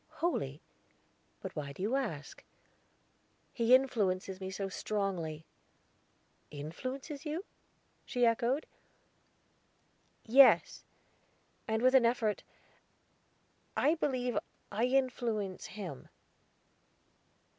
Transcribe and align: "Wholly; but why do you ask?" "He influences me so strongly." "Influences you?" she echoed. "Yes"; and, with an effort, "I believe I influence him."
"Wholly; 0.13 0.63
but 1.43 1.55
why 1.55 1.73
do 1.73 1.83
you 1.83 1.95
ask?" 1.95 2.43
"He 3.53 3.75
influences 3.75 4.41
me 4.41 4.49
so 4.49 4.67
strongly." 4.67 5.45
"Influences 6.49 7.23
you?" 7.23 7.45
she 8.03 8.25
echoed. 8.25 8.65
"Yes"; 10.25 10.85
and, 11.67 11.83
with 11.83 11.93
an 11.93 12.07
effort, 12.07 12.41
"I 13.77 13.93
believe 13.93 14.39
I 14.71 14.85
influence 14.85 15.67
him." 15.67 16.07